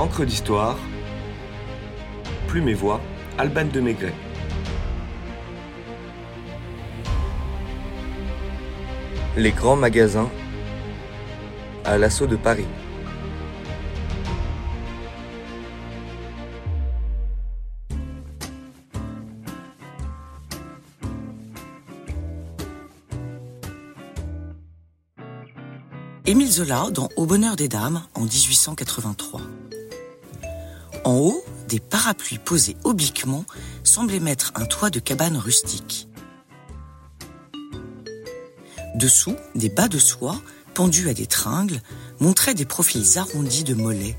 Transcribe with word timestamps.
Encre 0.00 0.24
d'histoire, 0.24 0.78
Plume 2.48 2.70
et 2.70 2.74
Voix, 2.74 3.02
Alban 3.36 3.66
de 3.66 3.80
Maigret. 3.80 4.14
Les 9.36 9.50
grands 9.50 9.76
magasins 9.76 10.30
à 11.84 11.98
l'assaut 11.98 12.26
de 12.26 12.36
Paris. 12.36 12.64
Émile 26.24 26.50
Zola 26.50 26.86
dans 26.90 27.10
Au 27.16 27.26
bonheur 27.26 27.56
des 27.56 27.68
dames 27.68 28.02
en 28.14 28.22
1883. 28.22 29.42
En 31.04 31.14
haut, 31.14 31.44
des 31.68 31.80
parapluies 31.80 32.38
posés 32.38 32.76
obliquement 32.84 33.44
semblaient 33.84 34.20
mettre 34.20 34.52
un 34.54 34.66
toit 34.66 34.90
de 34.90 35.00
cabane 35.00 35.36
rustique. 35.36 36.08
Dessous, 38.96 39.36
des 39.54 39.70
bas 39.70 39.88
de 39.88 39.98
soie, 39.98 40.40
pendus 40.74 41.08
à 41.08 41.14
des 41.14 41.26
tringles, 41.26 41.80
montraient 42.18 42.54
des 42.54 42.64
profils 42.64 43.18
arrondis 43.18 43.64
de 43.64 43.74
mollets. 43.74 44.18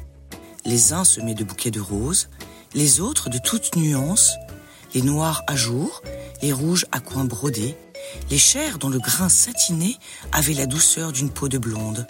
Les 0.66 0.94
uns 0.94 1.03
semés 1.03 1.36
de 1.36 1.44
bouquets 1.44 1.72
de 1.72 1.80
roses, 1.80 2.30
les 2.73 3.00
autres 3.00 3.30
de 3.30 3.38
toutes 3.38 3.75
nuances, 3.75 4.31
les 4.94 5.02
noirs 5.02 5.44
à 5.48 5.55
jour, 5.55 6.02
les 6.41 6.53
rouges 6.53 6.86
à 6.91 7.00
coins 7.00 7.25
brodés, 7.25 7.75
les 8.30 8.38
chairs 8.38 8.77
dont 8.77 8.89
le 8.89 9.00
grain 9.00 9.30
satiné 9.30 9.98
avait 10.31 10.53
la 10.53 10.66
douceur 10.66 11.11
d'une 11.11 11.30
peau 11.30 11.48
de 11.48 11.58
blonde. 11.58 12.08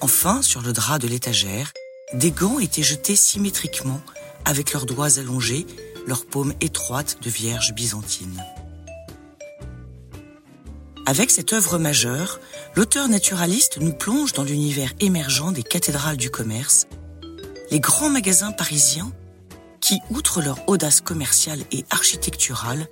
Enfin, 0.00 0.42
sur 0.42 0.62
le 0.62 0.72
drap 0.72 0.98
de 0.98 1.08
l'étagère, 1.08 1.72
des 2.12 2.30
gants 2.30 2.58
étaient 2.58 2.82
jetés 2.82 3.16
symétriquement, 3.16 4.00
avec 4.44 4.72
leurs 4.72 4.86
doigts 4.86 5.18
allongés, 5.18 5.66
leurs 6.06 6.24
paumes 6.24 6.54
étroites 6.60 7.18
de 7.22 7.30
vierges 7.30 7.74
byzantines. 7.74 8.42
Avec 11.04 11.30
cette 11.30 11.52
œuvre 11.52 11.78
majeure, 11.78 12.40
l'auteur 12.74 13.08
naturaliste 13.08 13.78
nous 13.80 13.92
plonge 13.92 14.32
dans 14.32 14.44
l'univers 14.44 14.92
émergent 15.00 15.52
des 15.52 15.62
cathédrales 15.62 16.16
du 16.16 16.30
commerce, 16.30 16.86
les 17.70 17.80
grands 17.80 18.10
magasins 18.10 18.52
parisiens 18.52 19.12
qui, 19.80 19.98
outre 20.10 20.40
leur 20.42 20.68
audace 20.68 21.00
commerciale 21.00 21.60
et 21.72 21.84
architecturale, 21.90 22.88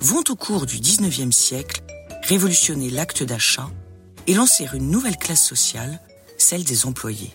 vont 0.00 0.22
au 0.28 0.36
cours 0.36 0.66
du 0.66 0.78
XIXe 0.78 1.34
siècle 1.34 1.82
révolutionner 2.22 2.90
l'acte 2.90 3.22
d'achat 3.22 3.68
et 4.26 4.34
lancer 4.34 4.68
une 4.74 4.90
nouvelle 4.90 5.16
classe 5.16 5.44
sociale, 5.44 6.00
celle 6.36 6.64
des 6.64 6.86
employés. 6.86 7.32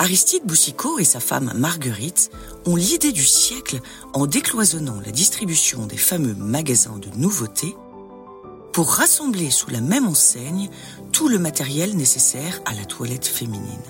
Aristide 0.00 0.46
Boussicot 0.46 0.98
et 0.98 1.04
sa 1.04 1.20
femme 1.20 1.52
Marguerite 1.54 2.30
ont 2.64 2.74
l'idée 2.74 3.12
du 3.12 3.22
siècle 3.22 3.80
en 4.14 4.24
décloisonnant 4.24 4.98
la 5.04 5.12
distribution 5.12 5.84
des 5.84 5.98
fameux 5.98 6.32
magasins 6.32 6.96
de 6.96 7.10
nouveautés 7.18 7.76
pour 8.72 8.90
rassembler 8.92 9.50
sous 9.50 9.68
la 9.68 9.82
même 9.82 10.06
enseigne 10.06 10.70
tout 11.12 11.28
le 11.28 11.38
matériel 11.38 11.94
nécessaire 11.98 12.62
à 12.64 12.72
la 12.72 12.86
toilette 12.86 13.26
féminine. 13.26 13.82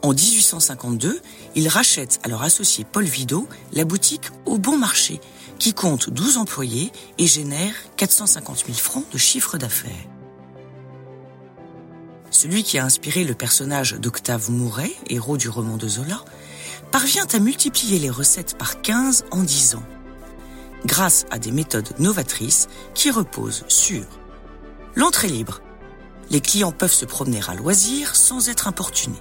En 0.00 0.14
1852, 0.14 1.20
ils 1.56 1.68
rachètent 1.68 2.18
à 2.22 2.28
leur 2.28 2.40
associé 2.40 2.86
Paul 2.90 3.04
Vidot 3.04 3.46
la 3.74 3.84
boutique 3.84 4.30
Au 4.46 4.56
Bon 4.56 4.78
Marché, 4.78 5.20
qui 5.58 5.74
compte 5.74 6.08
12 6.08 6.38
employés 6.38 6.92
et 7.18 7.26
génère 7.26 7.74
450 7.98 8.64
000 8.64 8.78
francs 8.78 9.04
de 9.12 9.18
chiffre 9.18 9.58
d'affaires. 9.58 10.08
Celui 12.42 12.62
qui 12.62 12.78
a 12.78 12.84
inspiré 12.86 13.24
le 13.24 13.34
personnage 13.34 13.96
d'Octave 14.00 14.50
Mouret, 14.50 14.92
héros 15.10 15.36
du 15.36 15.50
roman 15.50 15.76
de 15.76 15.86
Zola, 15.86 16.24
parvient 16.90 17.26
à 17.26 17.38
multiplier 17.38 17.98
les 17.98 18.08
recettes 18.08 18.56
par 18.56 18.80
15 18.80 19.26
en 19.30 19.42
10 19.42 19.74
ans, 19.74 19.82
grâce 20.86 21.26
à 21.30 21.38
des 21.38 21.52
méthodes 21.52 21.92
novatrices 21.98 22.68
qui 22.94 23.10
reposent 23.10 23.66
sur 23.68 24.06
l'entrée 24.94 25.28
libre. 25.28 25.60
Les 26.30 26.40
clients 26.40 26.72
peuvent 26.72 26.90
se 26.90 27.04
promener 27.04 27.42
à 27.46 27.54
loisir 27.54 28.16
sans 28.16 28.48
être 28.48 28.68
importunés 28.68 29.20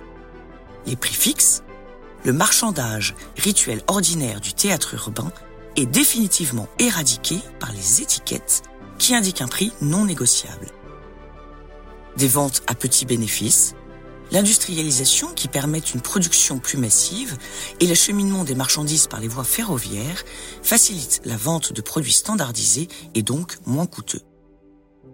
les 0.86 0.96
prix 0.96 1.14
fixes, 1.14 1.62
le 2.24 2.32
marchandage, 2.32 3.16
rituel 3.36 3.82
ordinaire 3.88 4.40
du 4.40 4.54
théâtre 4.54 4.94
urbain, 4.94 5.34
est 5.76 5.86
définitivement 5.86 6.70
éradiqué 6.80 7.40
par 7.60 7.74
les 7.74 8.02
étiquettes 8.02 8.64
qui 8.98 9.14
indiquent 9.14 9.42
un 9.42 9.50
prix 9.50 9.74
non 9.82 10.06
négociable. 10.06 10.68
Des 12.20 12.28
ventes 12.28 12.64
à 12.68 12.76
petits 12.76 13.06
bénéfices, 13.06 13.76
l'industrialisation 14.32 15.30
qui 15.34 15.48
permet 15.48 15.80
une 15.80 16.02
production 16.02 16.60
plus 16.60 16.78
massive 16.78 17.38
et 17.80 17.88
l'acheminement 17.88 18.44
des 18.44 18.56
marchandises 18.56 19.08
par 19.08 19.22
les 19.22 19.30
voies 19.30 19.46
ferroviaires 19.46 20.26
facilitent 20.62 21.22
la 21.24 21.38
vente 21.38 21.72
de 21.72 21.80
produits 21.80 22.12
standardisés 22.12 22.90
et 23.16 23.22
donc 23.22 23.58
moins 23.66 23.86
coûteux. 23.86 24.20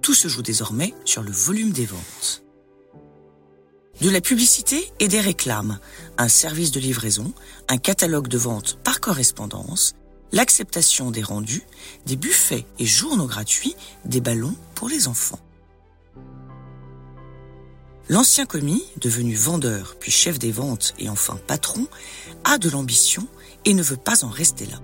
Tout 0.02 0.16
se 0.16 0.28
joue 0.28 0.42
désormais 0.42 0.96
sur 1.06 1.22
le 1.22 1.30
volume 1.32 1.74
des 1.74 1.86
ventes. 1.86 2.44
De 4.02 4.10
la 4.10 4.20
publicité 4.20 4.92
et 5.00 5.08
des 5.08 5.22
réclames, 5.22 5.78
un 6.18 6.28
service 6.28 6.72
de 6.72 6.80
livraison, 6.80 7.34
un 7.70 7.78
catalogue 7.78 8.30
de 8.30 8.40
vente 8.40 8.80
par 8.84 9.00
correspondance, 9.00 9.94
l'acceptation 10.32 11.12
des 11.12 11.22
rendus, 11.22 11.68
des 12.08 12.16
buffets 12.16 12.66
et 12.80 12.88
journaux 12.88 13.28
gratuits, 13.28 13.76
des 14.06 14.22
ballons 14.22 14.56
pour 14.74 14.90
les 14.90 15.08
enfants. 15.08 15.45
L'ancien 18.08 18.46
commis, 18.46 18.84
devenu 18.98 19.34
vendeur 19.34 19.96
puis 20.00 20.12
chef 20.12 20.38
des 20.38 20.52
ventes 20.52 20.94
et 21.00 21.10
enfin 21.10 21.40
patron, 21.48 21.88
a 22.44 22.58
de 22.58 22.70
l'ambition 22.70 23.28
et 23.66 23.74
ne 23.74 23.82
veut 23.82 23.98
pas 23.98 24.24
en 24.24 24.30
rester 24.30 24.68
là. 24.68 24.80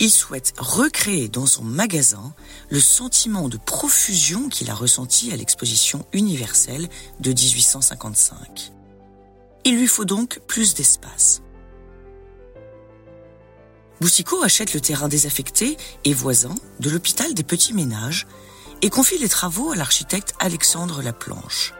Il 0.00 0.10
souhaite 0.10 0.54
recréer 0.58 1.28
dans 1.28 1.46
son 1.46 1.64
magasin 1.64 2.32
le 2.70 2.80
sentiment 2.80 3.48
de 3.48 3.58
profusion 3.58 4.48
qu'il 4.48 4.70
a 4.70 4.74
ressenti 4.74 5.32
à 5.32 5.36
l'exposition 5.36 6.06
universelle 6.12 6.88
de 7.20 7.32
1855. 7.32 8.72
Il 9.64 9.76
lui 9.76 9.88
faut 9.88 10.04
donc 10.04 10.40
plus 10.46 10.74
d'espace. 10.74 11.42
Boussicot 14.00 14.42
achète 14.44 14.72
le 14.72 14.80
terrain 14.80 15.08
désaffecté 15.08 15.76
et 16.04 16.14
voisin 16.14 16.54
de 16.78 16.88
l'hôpital 16.88 17.34
des 17.34 17.42
petits 17.42 17.74
ménages 17.74 18.28
et 18.80 18.90
confie 18.90 19.18
les 19.18 19.28
travaux 19.28 19.72
à 19.72 19.76
l'architecte 19.76 20.34
Alexandre 20.38 21.02
Laplanche. 21.02 21.74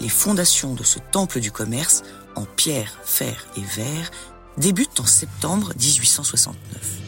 Les 0.00 0.08
fondations 0.08 0.74
de 0.74 0.82
ce 0.82 0.98
temple 0.98 1.40
du 1.40 1.50
commerce, 1.50 2.02
en 2.34 2.44
pierre, 2.44 2.98
fer 3.04 3.46
et 3.56 3.62
verre, 3.76 4.10
débutent 4.56 5.00
en 5.00 5.06
septembre 5.06 5.72
1869 5.78 7.04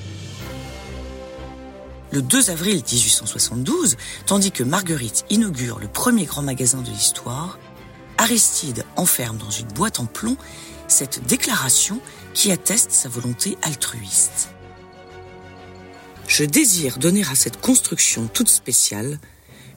le 2.12 2.22
2 2.22 2.50
avril 2.50 2.76
1872, 2.76 3.96
tandis 4.24 4.50
que 4.50 4.64
Marguerite 4.64 5.26
inaugure 5.28 5.78
le 5.78 5.88
premier 5.88 6.24
grand 6.24 6.40
magasin 6.40 6.80
de 6.80 6.88
l'histoire, 6.88 7.58
Aristide 8.16 8.84
enferme 8.96 9.36
dans 9.36 9.50
une 9.50 9.68
boîte 9.68 10.00
en 10.00 10.06
plomb 10.06 10.38
cette 10.88 11.26
déclaration 11.26 12.00
qui 12.32 12.50
atteste 12.50 12.90
sa 12.90 13.10
volonté 13.10 13.58
altruiste. 13.60 14.48
Je 16.26 16.44
désire 16.44 16.96
donner 16.96 17.22
à 17.30 17.34
cette 17.34 17.60
construction 17.60 18.28
toute 18.32 18.48
spéciale 18.48 19.18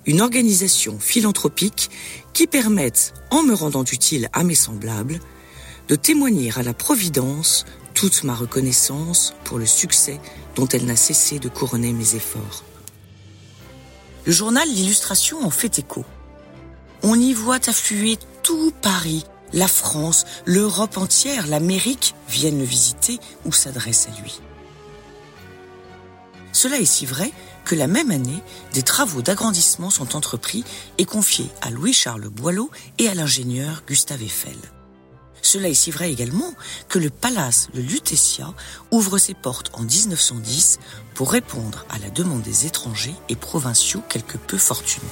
une 0.05 0.21
organisation 0.21 0.99
philanthropique 0.99 1.89
qui 2.33 2.47
permette, 2.47 3.13
en 3.31 3.43
me 3.43 3.53
rendant 3.53 3.83
utile 3.83 4.29
à 4.33 4.43
mes 4.43 4.55
semblables, 4.55 5.19
de 5.87 5.95
témoigner 5.95 6.51
à 6.55 6.63
la 6.63 6.73
Providence 6.73 7.65
toute 7.93 8.23
ma 8.23 8.33
reconnaissance 8.33 9.33
pour 9.43 9.57
le 9.57 9.65
succès 9.65 10.19
dont 10.55 10.67
elle 10.67 10.85
n'a 10.85 10.95
cessé 10.95 11.39
de 11.39 11.49
couronner 11.49 11.91
mes 11.91 12.15
efforts. 12.15 12.63
Le 14.25 14.31
journal 14.31 14.67
L'Illustration 14.69 15.43
en 15.43 15.49
fait 15.49 15.79
écho. 15.79 16.05
On 17.01 17.19
y 17.19 17.33
voit 17.33 17.69
affluer 17.69 18.17
tout 18.43 18.71
Paris, 18.81 19.25
la 19.53 19.67
France, 19.67 20.25
l'Europe 20.45 20.97
entière, 20.97 21.47
l'Amérique 21.47 22.13
viennent 22.29 22.59
le 22.59 22.65
visiter 22.65 23.19
ou 23.45 23.51
s'adressent 23.51 24.07
à 24.07 24.21
lui. 24.21 24.39
Cela 26.51 26.77
est 26.79 26.85
si 26.85 27.05
vrai 27.05 27.31
que 27.65 27.75
la 27.75 27.87
même 27.87 28.11
année, 28.11 28.41
des 28.73 28.81
travaux 28.81 29.21
d'agrandissement 29.21 29.89
sont 29.89 30.15
entrepris 30.15 30.63
et 30.97 31.05
confiés 31.05 31.49
à 31.61 31.69
Louis-Charles 31.69 32.29
Boileau 32.29 32.71
et 32.97 33.09
à 33.09 33.13
l'ingénieur 33.13 33.83
Gustave 33.87 34.23
Eiffel. 34.23 34.57
Cela 35.41 35.69
est 35.69 35.73
si 35.73 35.91
vrai 35.91 36.11
également 36.11 36.53
que 36.89 36.99
le 36.99 37.09
palace 37.09 37.69
de 37.73 37.81
Lutetia 37.81 38.53
ouvre 38.91 39.17
ses 39.17 39.33
portes 39.33 39.71
en 39.73 39.83
1910 39.83 40.79
pour 41.15 41.31
répondre 41.31 41.85
à 41.89 41.97
la 41.99 42.09
demande 42.09 42.41
des 42.41 42.65
étrangers 42.65 43.15
et 43.29 43.35
provinciaux 43.35 44.03
quelque 44.09 44.37
peu 44.37 44.57
fortunés. 44.57 45.07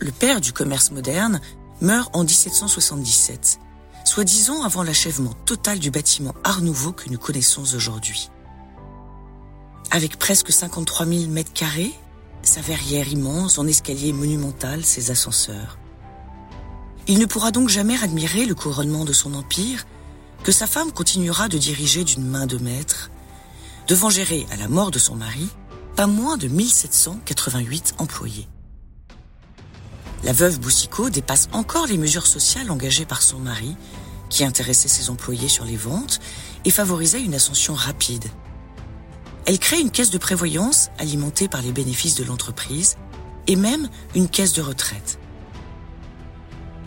Le 0.00 0.10
père 0.10 0.40
du 0.40 0.52
commerce 0.52 0.90
moderne 0.90 1.40
meurt 1.80 2.10
en 2.14 2.24
1777, 2.24 3.58
soit 4.04 4.24
dix 4.24 4.50
ans 4.50 4.62
avant 4.62 4.82
l'achèvement 4.82 5.34
total 5.46 5.78
du 5.78 5.90
bâtiment 5.90 6.34
Art 6.44 6.60
Nouveau 6.60 6.92
que 6.92 7.08
nous 7.10 7.18
connaissons 7.18 7.62
aujourd'hui. 7.74 8.30
Avec 9.90 10.18
presque 10.18 10.52
53 10.52 11.06
000 11.06 11.26
mètres 11.30 11.52
carrés, 11.52 11.94
sa 12.42 12.60
verrière 12.60 13.08
immense, 13.08 13.54
son 13.54 13.66
escalier 13.66 14.12
monumental, 14.12 14.84
ses 14.84 15.10
ascenseurs. 15.10 15.78
Il 17.06 17.18
ne 17.18 17.26
pourra 17.26 17.50
donc 17.50 17.68
jamais 17.68 18.02
admirer 18.02 18.44
le 18.44 18.54
couronnement 18.54 19.04
de 19.04 19.12
son 19.12 19.34
empire, 19.34 19.86
que 20.42 20.52
sa 20.52 20.66
femme 20.66 20.92
continuera 20.92 21.48
de 21.48 21.58
diriger 21.58 22.04
d'une 22.04 22.26
main 22.26 22.46
de 22.46 22.58
maître, 22.58 23.10
devant 23.88 24.10
gérer, 24.10 24.46
à 24.50 24.56
la 24.56 24.68
mort 24.68 24.90
de 24.90 24.98
son 24.98 25.14
mari, 25.14 25.48
pas 25.96 26.06
moins 26.06 26.36
de 26.36 26.48
1788 26.48 27.94
employés. 27.98 28.48
La 30.24 30.32
veuve 30.32 30.58
Boussicot 30.58 31.10
dépasse 31.10 31.50
encore 31.52 31.86
les 31.86 31.98
mesures 31.98 32.26
sociales 32.26 32.70
engagées 32.70 33.04
par 33.04 33.20
son 33.20 33.38
mari, 33.38 33.76
qui 34.30 34.42
intéressait 34.42 34.88
ses 34.88 35.10
employés 35.10 35.50
sur 35.50 35.66
les 35.66 35.76
ventes 35.76 36.18
et 36.64 36.70
favorisait 36.70 37.22
une 37.22 37.34
ascension 37.34 37.74
rapide. 37.74 38.24
Elle 39.44 39.58
crée 39.58 39.80
une 39.80 39.90
caisse 39.90 40.10
de 40.10 40.16
prévoyance 40.16 40.88
alimentée 40.98 41.46
par 41.46 41.60
les 41.60 41.72
bénéfices 41.72 42.14
de 42.14 42.24
l'entreprise 42.24 42.96
et 43.46 43.56
même 43.56 43.90
une 44.14 44.30
caisse 44.30 44.54
de 44.54 44.62
retraite. 44.62 45.18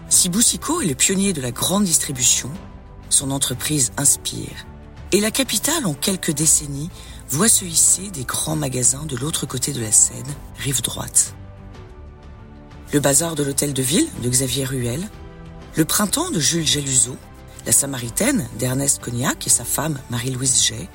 Si 0.09 0.29
Boussicot 0.29 0.81
est 0.81 0.87
le 0.87 0.95
pionnier 0.95 1.33
de 1.33 1.41
la 1.41 1.51
grande 1.51 1.83
distribution, 1.83 2.49
son 3.09 3.29
entreprise 3.29 3.91
inspire. 3.97 4.65
Et 5.11 5.21
la 5.21 5.29
capitale, 5.29 5.85
en 5.85 5.93
quelques 5.93 6.31
décennies, 6.31 6.89
voit 7.29 7.49
se 7.49 7.65
hisser 7.65 8.09
des 8.09 8.23
grands 8.23 8.55
magasins 8.55 9.05
de 9.05 9.15
l'autre 9.15 9.45
côté 9.45 9.73
de 9.73 9.81
la 9.81 9.91
Seine, 9.91 10.25
rive 10.57 10.81
droite. 10.81 11.36
Le 12.93 13.01
bazar 13.01 13.35
de 13.35 13.43
l'hôtel 13.43 13.73
de 13.73 13.81
ville 13.81 14.07
de 14.23 14.29
Xavier 14.29 14.63
Ruel, 14.63 15.09
le 15.75 15.83
printemps 15.83 16.31
de 16.31 16.39
Jules 16.39 16.65
Jaluseau, 16.65 17.17
la 17.65 17.73
Samaritaine 17.73 18.47
d'Ernest 18.57 19.01
Cognac 19.01 19.45
et 19.45 19.49
sa 19.49 19.65
femme 19.65 19.99
Marie-Louise 20.09 20.63
Jay, 20.65 20.87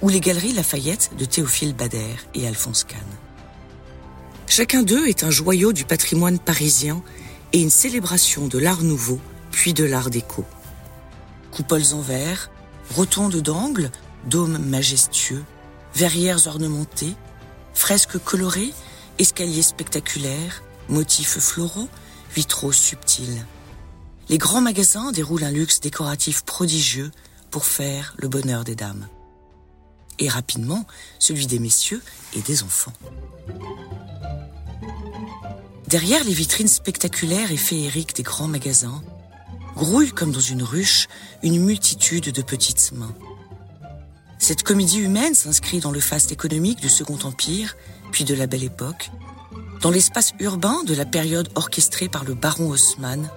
ou 0.00 0.08
les 0.08 0.20
galeries 0.20 0.54
Lafayette 0.54 1.10
de 1.18 1.26
Théophile 1.26 1.74
Bader 1.74 2.16
et 2.34 2.48
Alphonse 2.48 2.84
Kahn. 2.84 2.98
Chacun 4.46 4.82
d'eux 4.82 5.06
est 5.06 5.22
un 5.22 5.30
joyau 5.30 5.74
du 5.74 5.84
patrimoine 5.84 6.38
parisien 6.38 7.02
et 7.52 7.60
une 7.60 7.70
célébration 7.70 8.46
de 8.46 8.58
l'art 8.58 8.82
nouveau, 8.82 9.20
puis 9.50 9.74
de 9.74 9.84
l'art 9.84 10.08
déco. 10.08 10.46
Coupoles 11.52 11.92
en 11.92 12.00
verre, 12.00 12.50
rotondes 12.94 13.42
d'angle, 13.42 13.90
dômes 14.26 14.58
majestueux, 14.58 15.44
verrières 15.94 16.46
ornementées, 16.46 17.14
fresques 17.74 18.18
colorées, 18.18 18.72
escaliers 19.18 19.62
spectaculaires, 19.62 20.62
motifs 20.88 21.38
floraux, 21.38 21.88
vitraux 22.34 22.72
subtils. 22.72 23.44
Les 24.28 24.38
grands 24.38 24.60
magasins 24.60 25.12
déroulent 25.12 25.44
un 25.44 25.50
luxe 25.50 25.80
décoratif 25.80 26.42
prodigieux 26.42 27.10
pour 27.50 27.64
faire 27.64 28.14
le 28.18 28.28
bonheur 28.28 28.64
des 28.64 28.74
dames. 28.74 29.06
Et 30.18 30.28
rapidement, 30.28 30.86
celui 31.18 31.46
des 31.46 31.58
messieurs 31.58 32.02
et 32.34 32.40
des 32.40 32.62
enfants. 32.62 32.92
Derrière 35.88 36.24
les 36.24 36.32
vitrines 36.32 36.68
spectaculaires 36.68 37.52
et 37.52 37.56
féeriques 37.56 38.16
des 38.16 38.22
grands 38.22 38.48
magasins, 38.48 39.02
grouille 39.76 40.12
comme 40.12 40.32
dans 40.32 40.40
une 40.40 40.62
ruche 40.62 41.08
une 41.42 41.62
multitude 41.62 42.32
de 42.32 42.42
petites 42.42 42.92
mains. 42.92 43.14
Cette 44.38 44.62
comédie 44.62 44.98
humaine 44.98 45.34
s'inscrit 45.34 45.80
dans 45.80 45.90
le 45.90 46.00
faste 46.00 46.32
économique 46.32 46.80
du 46.80 46.88
Second 46.88 47.18
Empire, 47.24 47.76
puis 48.12 48.24
de 48.24 48.34
la 48.34 48.46
Belle 48.46 48.64
Époque, 48.64 49.10
dans 49.80 49.90
l'espace 49.90 50.32
urbain 50.40 50.82
de 50.84 50.94
la 50.94 51.04
période 51.04 51.50
orchestrée 51.54 52.08
par 52.08 52.24
le 52.24 52.34
baron 52.34 52.70
Haussmann, 52.70 53.30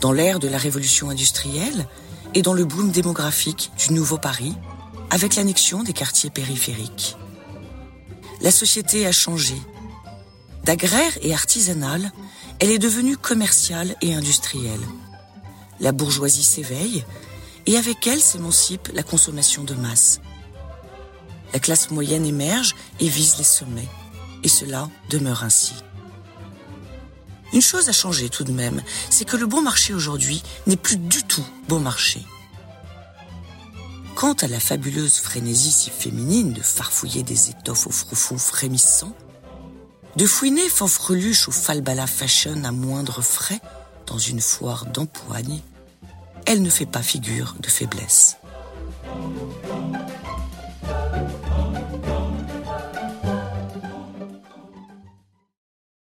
dans 0.00 0.12
l'ère 0.12 0.38
de 0.38 0.48
la 0.48 0.58
révolution 0.58 1.10
industrielle 1.10 1.86
et 2.34 2.42
dans 2.42 2.52
le 2.52 2.64
boom 2.64 2.90
démographique 2.90 3.72
du 3.78 3.92
Nouveau 3.92 4.18
Paris, 4.18 4.54
avec 5.10 5.36
l'annexion 5.36 5.82
des 5.82 5.92
quartiers 5.92 6.30
périphériques. 6.30 7.16
La 8.42 8.50
société 8.50 9.06
a 9.06 9.12
changé. 9.12 9.54
D'agraire 10.64 11.16
et 11.22 11.32
artisanale, 11.32 12.12
elle 12.58 12.70
est 12.70 12.78
devenue 12.78 13.16
commerciale 13.16 13.96
et 14.02 14.14
industrielle. 14.14 14.80
La 15.80 15.92
bourgeoisie 15.92 16.42
s'éveille 16.42 17.04
et 17.66 17.76
avec 17.76 18.06
elle 18.06 18.20
s'émancipe 18.20 18.88
la 18.94 19.02
consommation 19.02 19.64
de 19.64 19.74
masse. 19.74 20.20
La 21.52 21.60
classe 21.60 21.90
moyenne 21.90 22.26
émerge 22.26 22.74
et 23.00 23.08
vise 23.08 23.38
les 23.38 23.44
sommets, 23.44 23.88
et 24.46 24.48
cela 24.48 24.88
demeure 25.10 25.42
ainsi. 25.42 25.74
Une 27.52 27.60
chose 27.60 27.88
a 27.88 27.92
changé 27.92 28.28
tout 28.28 28.44
de 28.44 28.52
même, 28.52 28.80
c'est 29.10 29.24
que 29.24 29.36
le 29.36 29.44
bon 29.44 29.60
marché 29.60 29.92
aujourd'hui 29.92 30.40
n'est 30.68 30.76
plus 30.76 30.98
du 30.98 31.24
tout 31.24 31.44
bon 31.68 31.80
marché. 31.80 32.24
Quant 34.14 34.34
à 34.34 34.46
la 34.46 34.60
fabuleuse 34.60 35.16
frénésie 35.16 35.72
si 35.72 35.90
féminine 35.90 36.52
de 36.52 36.60
farfouiller 36.60 37.24
des 37.24 37.50
étoffes 37.50 37.88
aux 37.88 37.90
froufrous 37.90 38.38
frémissants, 38.38 39.16
de 40.14 40.26
fouiner 40.26 40.68
fanfreluche 40.68 41.48
ou 41.48 41.52
falbala 41.52 42.06
fashion 42.06 42.62
à 42.62 42.70
moindre 42.70 43.22
frais 43.22 43.60
dans 44.06 44.18
une 44.18 44.40
foire 44.40 44.86
d'empoigne, 44.86 45.60
elle 46.46 46.62
ne 46.62 46.70
fait 46.70 46.86
pas 46.86 47.02
figure 47.02 47.56
de 47.58 47.66
faiblesse. 47.68 48.36